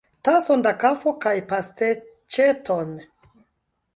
[0.27, 2.95] Tason da kafo kaj pasteĉeton!